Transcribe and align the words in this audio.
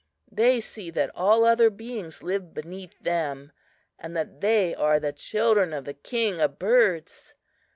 They 0.31 0.59
see 0.61 0.89
that 0.89 1.11
all 1.13 1.45
other 1.45 1.69
beings 1.69 2.23
live 2.23 2.55
beneath 2.55 2.97
them, 3.03 3.51
and 3.99 4.17
that 4.17 4.41
they 4.41 4.73
are 4.73 4.99
the 4.99 5.13
children 5.13 5.73
of 5.73 5.85
the 5.85 5.93
King 5.93 6.41
of 6.41 6.57
Birds. 6.57 7.35